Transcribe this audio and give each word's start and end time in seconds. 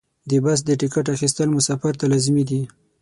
د 0.29 0.31
بس 0.43 0.59
د 0.65 0.69
ټکټ 0.81 1.05
اخیستل 1.15 1.47
مسافر 1.57 1.93
ته 1.99 2.05
لازمي 2.11 2.43
دي. 2.49 2.61